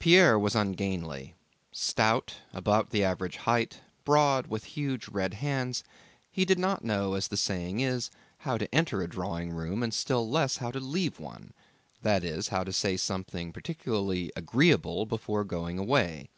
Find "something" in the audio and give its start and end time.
12.96-13.52